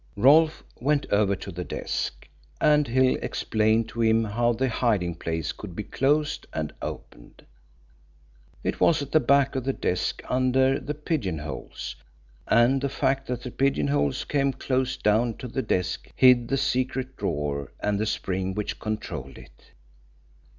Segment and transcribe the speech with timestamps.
[0.17, 2.27] Rolfe went over to the desk,
[2.59, 7.45] and Hill explained to him how the hiding place could be closed and opened.
[8.63, 11.95] It was at the back of the desk under the pigeonholes,
[12.47, 17.15] and the fact that the pigeonholes came close down to the desk hid the secret
[17.15, 19.69] drawer and the spring which controlled it.